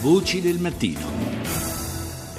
Voci 0.00 0.40
del 0.40 0.60
mattino. 0.60 1.27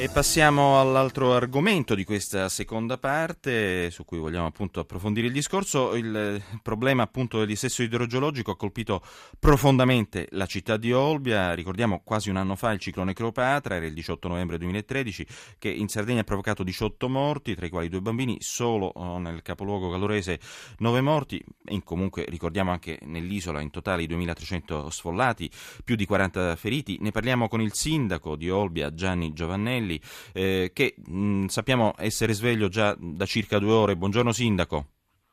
E 0.02 0.08
passiamo 0.08 0.80
all'altro 0.80 1.34
argomento 1.34 1.94
di 1.94 2.06
questa 2.06 2.48
seconda 2.48 2.98
parte, 2.98 3.92
su 3.92 4.06
cui 4.06 4.18
vogliamo 4.18 4.46
appunto 4.46 4.80
approfondire 4.80 5.28
il 5.28 5.34
discorso. 5.34 5.94
Il 5.94 6.42
problema 6.62 7.04
appunto 7.04 7.38
del 7.38 7.48
dissesto 7.48 7.84
idrogeologico 7.84 8.52
ha 8.52 8.56
colpito 8.56 9.04
profondamente 9.38 10.30
la 10.32 10.46
città 10.46 10.78
di 10.78 10.94
Olbia. 10.94 11.54
Ricordiamo 11.54 12.00
quasi 12.02 12.30
un 12.30 12.38
anno 12.38 12.56
fa 12.56 12.72
il 12.72 12.80
ciclone 12.80 13.12
Cleopatra, 13.12 13.76
era 13.76 13.86
il 13.86 13.94
18 13.94 14.30
novembre 14.30 14.58
2013, 14.58 15.28
che 15.58 15.70
in 15.70 15.90
Sardegna 15.90 16.22
ha 16.22 16.24
provocato 16.24 16.64
18 16.64 17.10
morti, 17.10 17.54
tra 17.54 17.66
i 17.66 17.70
quali 17.70 17.90
due 17.90 18.00
bambini, 18.00 18.38
solo 18.40 18.86
oh, 18.86 19.18
nel 19.18 19.42
capoluogo 19.42 19.92
calorese 19.92 20.40
9 20.78 21.02
morti. 21.02 21.44
E 21.66 21.82
comunque 21.84 22.24
ricordiamo 22.30 22.72
anche 22.72 23.00
nell'isola 23.04 23.60
in 23.60 23.70
totale 23.70 24.04
i 24.04 24.08
2300 24.08 24.90
sfollati, 24.92 25.52
più 25.84 25.98
di 25.98 26.06
40 26.06 26.56
feriti. 26.56 26.98
Ne 27.02 27.12
parliamo 27.12 27.50
con 27.50 27.60
il 27.60 27.74
sindaco 27.74 28.38
di 28.38 28.50
Olbia, 28.50 28.94
Gianni 28.94 29.34
Giovannelli 29.34 29.88
Antonelli, 29.90 30.00
eh, 30.34 30.72
che 30.74 30.94
mh, 30.96 31.46
sappiamo 31.46 31.94
essere 31.98 32.34
sveglio 32.34 32.68
già 32.68 32.96
da 32.98 33.26
circa 33.26 33.58
due 33.58 33.74
ore. 33.74 33.96
Buongiorno 33.96 34.32
Sindaco. 34.32 34.86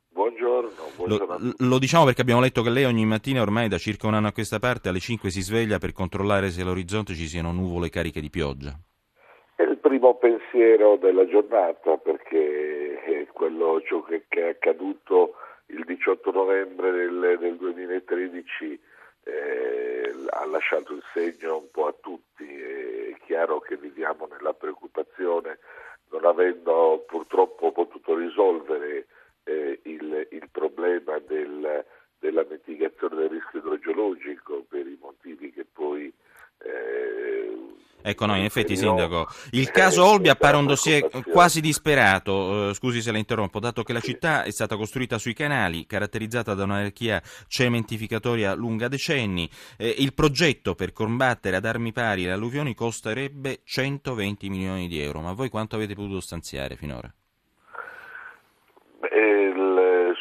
Buongiorno, 0.08 0.70
buongiorno. 0.96 1.36
Lo, 1.38 1.68
lo, 1.68 1.78
diciamo 1.78 2.04
perché 2.04 2.22
abbiamo 2.22 2.40
letto 2.40 2.62
che 2.62 2.70
lei 2.70 2.84
ogni 2.84 3.04
mattina 3.04 3.42
ormai 3.42 3.68
da 3.68 3.76
circa 3.76 4.06
un 4.06 4.14
anno 4.14 4.28
a 4.28 4.32
questa 4.32 4.58
parte 4.58 4.88
alle 4.88 4.98
5 4.98 5.30
si 5.30 5.42
sveglia 5.42 5.78
per 5.78 5.92
controllare 5.92 6.48
se 6.48 6.62
all'orizzonte 6.62 7.12
ci 7.14 7.26
siano 7.26 7.52
nuvole 7.52 7.90
cariche 7.90 8.20
di 8.20 8.30
pioggia. 8.30 8.72
È 9.54 9.62
il 9.62 9.78
primo 9.78 10.14
pensiero 10.16 10.96
della 10.96 11.26
giornata 11.26 11.96
perché 11.96 13.02
è 13.02 13.26
quello 13.32 13.80
ciò 13.86 14.02
che, 14.02 14.24
che 14.28 14.46
è 14.46 14.48
accaduto 14.50 15.34
il 15.66 15.84
18 15.84 16.30
novembre 16.30 16.90
del, 16.92 17.36
del 17.40 17.56
2013 17.56 18.80
eh, 19.26 20.12
ha 20.30 20.46
lasciato 20.46 20.94
il 20.94 21.02
segno 21.12 21.58
un 21.58 21.68
po' 21.72 21.88
a 21.88 21.94
chiaro 23.36 23.60
che 23.60 23.76
viviamo 23.76 24.26
nella 24.30 24.54
preoccupazione, 24.54 25.58
non 26.08 26.24
avendo 26.24 27.04
purtroppo 27.06 27.70
potuto 27.70 28.16
risolvere 28.16 29.08
eh, 29.44 29.78
il, 29.82 30.28
il, 30.30 30.48
problema 30.50 31.18
del, 31.18 31.84
della 32.18 32.46
mitigazione 32.48 33.16
del 33.16 33.28
rischio 33.28 33.58
idrogeologico 33.58 34.64
per 34.66 34.86
i 34.86 34.96
motivi 34.98 35.52
che 35.52 35.66
poi 35.70 36.10
eh, 36.62 37.58
Ecco, 38.08 38.24
no, 38.24 38.36
in 38.36 38.44
effetti, 38.44 38.76
Sindaco, 38.76 39.26
il 39.50 39.68
caso 39.72 40.04
Olbia 40.04 40.30
appare 40.30 40.56
un 40.56 40.64
dossier 40.64 41.08
quasi 41.28 41.60
disperato, 41.60 42.68
eh, 42.68 42.74
scusi 42.74 43.00
se 43.00 43.10
la 43.10 43.18
interrompo, 43.18 43.58
dato 43.58 43.82
che 43.82 43.92
la 43.92 43.98
città 43.98 44.44
è 44.44 44.52
stata 44.52 44.76
costruita 44.76 45.18
sui 45.18 45.32
canali, 45.32 45.86
caratterizzata 45.86 46.54
da 46.54 46.62
un'anarchia 46.62 47.20
cementificatoria 47.48 48.54
lunga 48.54 48.86
decenni. 48.86 49.50
Eh, 49.76 49.92
il 49.98 50.14
progetto 50.14 50.76
per 50.76 50.92
combattere 50.92 51.56
ad 51.56 51.64
armi 51.64 51.90
pari 51.90 52.22
le 52.22 52.30
alluvioni 52.30 52.76
costerebbe 52.76 53.62
120 53.64 54.48
milioni 54.50 54.86
di 54.86 55.00
euro, 55.00 55.18
ma 55.18 55.32
voi 55.32 55.48
quanto 55.48 55.74
avete 55.74 55.96
potuto 55.96 56.20
stanziare 56.20 56.76
finora? 56.76 57.12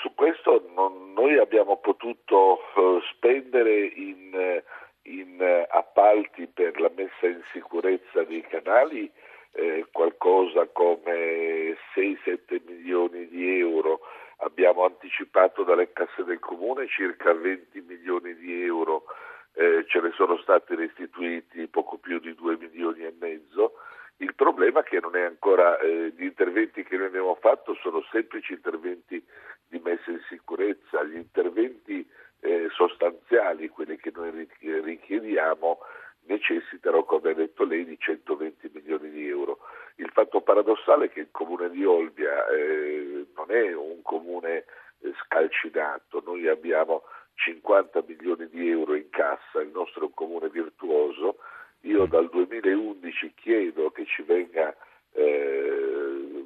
Su 0.02 0.13
questo 0.13 0.69
non, 0.75 1.13
noi 1.13 1.38
abbiamo 1.38 1.78
potuto 1.78 2.59
spendere 3.11 3.86
in 3.86 4.33
eh, 5.41 5.67
appalti 5.69 6.47
per 6.47 6.80
la 6.80 6.91
messa 6.95 7.28
in 7.28 7.41
sicurezza 7.52 8.15
dei 8.26 8.42
canali 8.42 9.12
eh, 9.54 9.86
qualcosa 9.92 10.68
come 10.72 11.78
6-7 11.95 12.62
milioni 12.66 13.28
di 13.28 13.59
euro, 13.59 14.02
abbiamo 14.38 14.84
anticipato 14.84 15.64
dalle 15.64 15.92
casse 15.94 16.23
del 16.23 16.40
comune 16.40 16.88
circa 16.88 17.34
20 17.34 17.81
milioni 17.88 18.36
di 18.36 18.64
euro, 18.64 19.06
eh, 19.53 19.86
ce 19.88 20.02
ne 20.02 20.12
sono 20.16 20.38
stati 20.38 20.76
restituiti 20.76 21.68
poco 21.68 21.98
più 21.98 22.20
di 22.20 22.36
2 22.36 22.58
milioni 22.58 23.06
e 23.06 23.14
mezzo. 23.18 23.73
Il 24.18 24.36
problema 24.36 24.81
è 24.81 24.84
che 24.84 25.00
non 25.00 25.16
è 25.16 25.22
ancora, 25.22 25.78
eh, 25.80 26.14
gli 26.16 26.23
interventi 26.23 26.84
che 26.84 26.98
noi 26.98 27.08
abbiamo 27.08 27.36
fatto 27.36 27.76
sono 27.76 28.02
semplici 28.12 28.53
interventi 28.53 29.23
di 29.68 29.80
messa 29.84 30.12
in 30.12 30.22
sicurezza, 30.30 31.03
gli 31.03 31.16
interventi 31.16 32.06
eh, 32.41 32.68
sostanziali, 32.72 33.69
quelli 33.69 33.97
che 33.97 34.12
noi 34.14 34.47
richiediamo, 34.59 35.80
necessitano, 36.47 37.03
come 37.03 37.31
ha 37.31 37.33
detto 37.33 37.66
lei, 37.66 37.85
di 37.85 37.97
120 37.97 38.69
milioni 38.73 39.09
di 39.09 39.28
euro. 39.28 39.59
Il 39.95 40.09
fatto 40.11 40.41
paradossale 40.41 41.06
è 41.06 41.09
che 41.09 41.22
il 41.22 41.31
comune 41.31 41.69
di 41.69 41.83
Olbia 41.85 42.47
eh, 42.47 43.25
non 43.35 43.50
è 43.50 43.73
un 43.73 44.01
comune 44.01 44.66
eh, 45.00 45.13
scalcinato, 45.23 46.22
noi 46.25 46.47
abbiamo 46.47 47.03
50 47.35 48.03
milioni 48.07 48.47
di 48.50 48.69
euro 48.69 48.95
in 48.95 49.09
cassa, 49.09 49.61
il 49.61 49.69
nostro 49.69 50.01
è 50.01 50.05
un 50.05 50.13
comune 50.13 50.50
virtuoso, 50.50 51.38
io 51.81 52.05
mm. 52.05 52.09
dal 52.09 52.29
2011 52.29 53.34
chiedo 53.35 53.89
che 53.91 54.05
ci 54.05 54.22
venga 54.23 54.75
eh, 55.13 56.45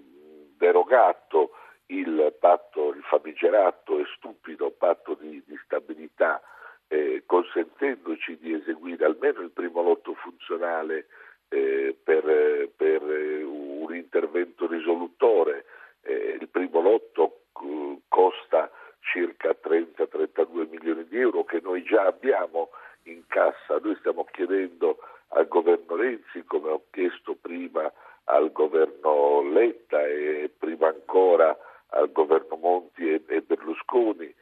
derogato 0.57 1.51
il 1.87 2.35
patto, 2.39 2.93
il 2.93 3.01
famigerato 3.03 3.99
e 3.99 4.05
stupido 4.15 4.69
patto 4.69 5.15
di, 5.15 5.41
di 5.45 5.59
stabilità, 5.63 6.41
eh, 6.89 7.23
consentendoci 7.25 8.37
di 8.39 8.53
eseguire 8.53 9.05
almeno 9.05 9.41
il 9.41 9.51
primo 9.51 9.81
lotto 9.83 10.15
funzionale 10.15 11.05
eh, 11.49 11.95
per, 12.03 12.69
per, 12.75 13.01
un 13.01 13.93
intervento 14.29 14.67
risolutore. 14.67 15.65
Eh, 16.03 16.37
il 16.39 16.47
primo 16.49 16.81
lotto 16.81 17.41
eh, 17.61 17.99
costa 18.07 18.71
circa 19.01 19.55
30-32 19.61 20.69
milioni 20.69 21.07
di 21.07 21.19
euro 21.19 21.43
che 21.43 21.59
noi 21.61 21.83
già 21.83 22.05
abbiamo 22.05 22.69
in 23.03 23.23
cassa. 23.27 23.79
Noi 23.81 23.95
stiamo 23.99 24.25
chiedendo 24.31 24.99
al 25.29 25.47
governo 25.47 25.95
Renzi, 25.95 26.43
come 26.45 26.69
ho 26.69 26.83
chiesto 26.91 27.35
prima 27.39 27.91
al 28.25 28.51
governo 28.51 29.41
Letta 29.49 30.05
e 30.05 30.51
prima 30.57 30.87
ancora 30.87 31.57
al 31.91 32.11
governo 32.11 32.55
Monti 32.57 33.09
e, 33.09 33.23
e 33.27 33.41
Berlusconi 33.41 34.33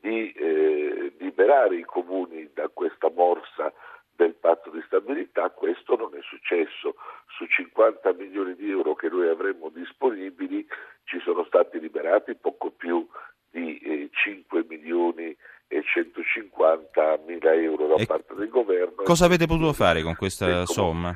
di 0.00 0.32
eh, 0.32 1.12
liberare 1.18 1.76
i 1.76 1.84
comuni 1.84 2.50
da 2.54 2.68
questa 2.68 3.10
morsa 3.10 3.72
del 4.16 4.34
patto 4.34 4.70
di 4.70 4.82
stabilità, 4.86 5.50
questo 5.50 5.96
non 5.96 6.14
è 6.14 6.20
successo. 6.22 6.94
Su 7.36 7.46
50 7.46 8.12
milioni 8.12 8.54
di 8.54 8.70
euro 8.70 8.94
che 8.94 9.08
noi 9.08 9.28
avremmo 9.28 9.68
disponibili 9.68 10.66
ci 11.04 11.18
sono 11.20 11.44
stati 11.44 11.80
liberati 11.80 12.34
poco 12.34 12.70
più 12.70 13.06
di 13.50 13.78
eh, 13.78 14.08
5 14.12 14.64
milioni 14.68 15.36
e 15.68 15.82
150 15.82 17.20
mila 17.26 17.52
euro 17.52 17.86
da 17.88 17.94
e 17.96 18.06
parte 18.06 18.34
del 18.34 18.48
governo. 18.48 19.02
Cosa 19.02 19.24
avete 19.24 19.46
potuto 19.46 19.72
fare 19.72 20.02
con 20.02 20.14
questa 20.14 20.64
somma? 20.66 21.12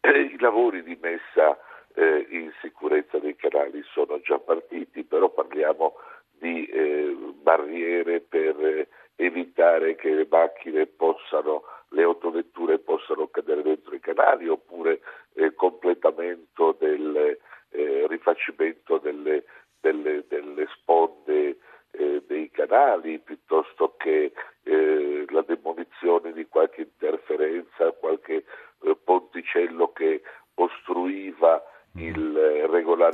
Eh, 0.00 0.20
I 0.20 0.38
lavori 0.38 0.82
di 0.82 0.98
messa 1.00 1.56
eh, 1.94 2.26
in 2.30 2.50
sicurezza 2.60 3.18
dei 3.18 3.36
canali 3.36 3.82
sono 3.92 4.20
già 4.20 4.38
partiti, 4.38 5.04
però 5.04 5.28
parliamo 5.30 5.94
di 6.38 6.64
eh, 6.66 7.16
barriere 7.42 8.20
per 8.20 8.56
eh, 8.64 8.88
evitare 9.16 9.96
che 9.96 10.10
le 10.14 10.26
macchine 10.28 10.86
possano, 10.86 11.62
le 11.90 12.02
autovetture 12.02 12.78
possano 12.78 13.28
cadere 13.28 13.62
dentro 13.62 13.94
i 13.94 14.00
canali 14.00 14.48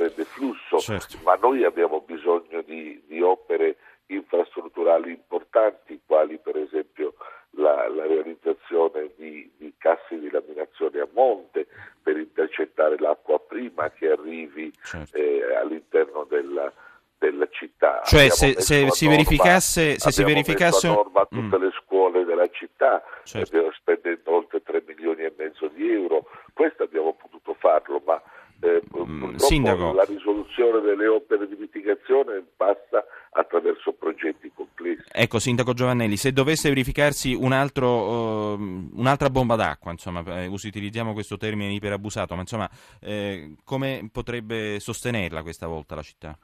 regolare 0.07 0.13
deflusso, 0.15 0.79
certo. 0.79 1.17
ma 1.23 1.35
noi 1.35 1.63
abbiamo 1.63 2.01
bisogno 2.01 2.61
di, 2.65 3.01
di, 3.07 3.21
opere 3.21 3.77
infrastrutturali 4.07 5.11
importanti, 5.11 5.99
quali 6.05 6.37
per 6.37 6.57
esempio 6.57 7.15
la, 7.51 7.87
la 7.89 8.05
realizzazione 8.05 9.11
di, 9.17 9.51
di 9.57 9.73
casse 9.77 10.19
di 10.19 10.29
laminazione 10.29 10.99
a 10.99 11.07
monte 11.13 11.67
per 12.01 12.17
intercettare 12.17 12.97
l'acqua 12.99 13.39
prima 13.39 13.89
che 13.91 14.09
arrivi 14.09 14.71
certo. 14.83 15.17
eh, 15.17 15.55
all'interno 15.55 16.23
della, 16.23 16.71
della 17.17 17.47
città. 17.49 18.01
Cioè 18.05 18.29
se, 18.29 18.61
se, 18.61 18.89
si 18.91 19.07
verificasse, 19.07 19.99
se 19.99 20.11
si 20.11 20.23
verificasse... 20.23 20.87
norma 20.87 21.21
a 21.21 21.27
tutte 21.29 21.57
mm. 21.57 21.61
le 21.61 21.71
scuole 21.83 22.23
della 22.23 22.47
città, 22.47 23.03
certo. 23.23 23.47
abbiamo 23.49 23.73
spendendo 23.73 24.31
oltre 24.31 24.61
3 24.61 24.83
milioni 24.87 25.23
e 25.23 25.33
mezzo 25.37 25.67
di 25.67 25.91
euro, 25.91 26.27
questo 26.53 26.83
abbiamo 26.83 27.13
potuto 27.13 27.55
farlo, 27.55 28.01
ma 28.05 28.21
eh, 28.61 28.81
mm, 28.97 29.35
Sindaco. 29.47 29.93
la 29.93 30.03
risoluzione 30.03 30.81
delle 30.81 31.07
opere 31.07 31.47
di 31.47 31.55
mitigazione 31.55 32.43
passa 32.55 33.05
attraverso 33.31 33.93
progetti 33.93 34.51
complessi. 34.53 35.03
Ecco, 35.11 35.39
Sindaco 35.39 35.73
Giovannelli, 35.73 36.17
se 36.17 36.31
dovesse 36.31 36.69
verificarsi 36.69 37.33
un 37.33 37.51
altro, 37.51 37.87
uh, 37.87 38.89
un'altra 38.93 39.29
bomba 39.29 39.55
d'acqua, 39.55 39.91
insomma, 39.91 40.23
eh, 40.41 40.47
utilizziamo 40.47 41.13
questo 41.13 41.37
termine 41.37 41.71
iperabusato, 41.73 42.35
ma 42.35 42.41
insomma, 42.41 42.69
eh, 42.99 43.55
come 43.63 44.09
potrebbe 44.11 44.79
sostenerla 44.79 45.43
questa 45.43 45.67
volta 45.67 45.95
la 45.95 46.01
città? 46.01 46.37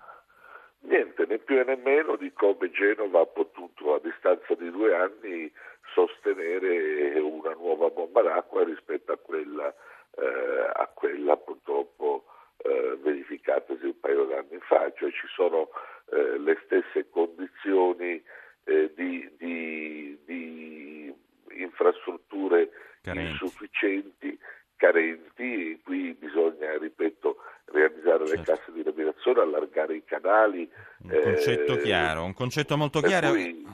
Niente, 0.81 1.25
né 1.27 1.37
più 1.39 1.63
né 1.63 1.75
meno 1.75 2.15
di 2.15 2.31
come 2.33 2.69
Genova 2.71 3.21
ha 3.21 3.25
potuto 3.25 3.95
a 3.95 3.99
distanza 4.03 4.53
di 4.55 4.69
due 4.69 4.93
anni 4.95 5.51
sostenere 5.93 7.19
una 7.19 7.53
nuova 7.53 7.89
bomba 7.89 8.21
d'acqua 8.21 8.63
rispetto 8.63 9.11
a 9.11 9.17
quella 9.17 9.72
Certo 13.53 13.73
verificatasi 13.73 13.85
un 13.85 13.99
paio 13.99 14.25
d'anni 14.25 14.59
fa, 14.61 14.91
cioè 14.95 15.11
ci 15.11 15.27
sono 15.35 15.69
eh, 16.11 16.39
le 16.39 16.59
stesse 16.65 17.09
condizioni 17.09 18.21
eh, 18.65 18.91
di, 18.95 19.29
di, 19.37 20.19
di, 20.25 21.13
infrastrutture 21.57 22.69
carenti. 23.01 23.31
insufficienti, 23.31 24.39
carenti, 24.75 25.79
qui 25.83 26.13
bisogna, 26.13 26.77
ripeto, 26.77 27.37
realizzare 27.65 28.25
certo. 28.25 28.33
le 28.33 28.41
casse 28.41 28.71
di 28.71 28.83
liberazione, 28.83 29.41
allargare 29.41 29.95
i 29.95 30.03
canali. 30.03 30.69
Un 31.03 31.19
concetto 31.21 31.73
eh, 31.73 31.81
chiaro, 31.81 32.23
un 32.23 32.33
concetto 32.33 32.77
molto 32.77 33.01
chiaro. 33.01 33.31
Cui, 33.31 33.65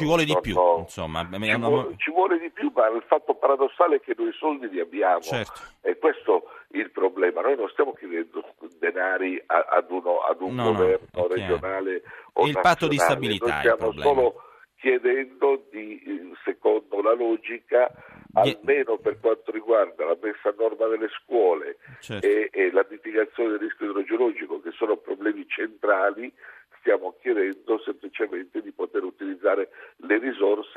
ci 0.00 0.04
vuole 0.06 0.24
di 0.24 0.36
più, 0.40 0.54
no. 0.54 0.78
insomma. 0.80 1.28
Ci 1.30 1.56
vuole, 1.56 1.94
ci 1.96 2.10
vuole, 2.10 2.38
di 2.38 2.50
più, 2.50 2.72
ma 2.74 2.88
il 2.88 3.04
fatto 3.06 3.34
paradossale 3.34 3.96
è 3.96 4.00
che 4.00 4.14
noi 4.16 4.32
soldi 4.32 4.68
li 4.68 4.80
abbiamo. 4.80 5.20
Certo. 5.20 5.60
E 5.82 5.96
questo 5.98 6.48
il 6.72 6.90
problema. 6.90 7.40
Noi 7.40 7.56
non 7.56 7.68
stiamo 7.68 7.92
chiedendo 7.92 8.44
denari 8.78 9.42
ad, 9.46 9.90
uno, 9.90 10.20
ad 10.20 10.40
un 10.40 10.54
no, 10.54 10.72
governo 10.72 11.06
no, 11.12 11.26
regionale 11.26 12.02
o 12.34 12.46
il 12.46 12.58
patto 12.60 12.88
di 12.88 12.98
stabilità. 12.98 13.46
Noi 13.46 13.58
stiamo 13.58 13.92
solo 13.92 14.42
chiedendo 14.76 15.66
di, 15.70 16.00
secondo 16.42 17.02
la 17.02 17.12
logica, 17.12 17.90
almeno 18.32 18.96
per 18.96 19.20
quanto 19.20 19.50
riguarda 19.52 20.04
la 20.06 20.16
messa 20.20 20.48
a 20.48 20.54
norma 20.56 20.86
delle 20.86 21.08
scuole 21.22 21.76
certo. 22.00 22.26
e, 22.26 22.48
e 22.50 22.72
la 22.72 22.86
mitigazione 22.88 23.50
del 23.50 23.58
rischio 23.58 23.90
idrogeologico, 23.90 24.60
che 24.60 24.70
sono 24.72 24.96
problemi 24.96 25.46
centrali, 25.48 26.32
stiamo 26.80 27.14
chiedendo 27.20 27.78
semplicemente 27.84 28.62
di 28.62 28.72
poter 28.72 29.04
utilizzare 29.04 29.68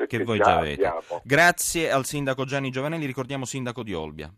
che, 0.06 0.18
che 0.18 0.24
voi 0.24 0.38
già, 0.38 0.58
avete. 0.58 0.86
Abbiamo. 0.86 1.20
Grazie 1.24 1.90
al 1.90 2.04
sindaco 2.04 2.44
Gianni 2.44 2.70
Giovanelli, 2.70 3.06
ricordiamo 3.06 3.44
sindaco 3.44 3.82
di 3.82 3.94
Olbia. 3.94 4.32